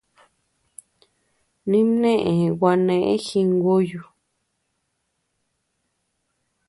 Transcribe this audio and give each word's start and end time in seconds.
Nimnéʼë 1.69 2.35
gua 2.59 2.71
néʼe 2.85 3.13
jinguyu. 3.25 4.01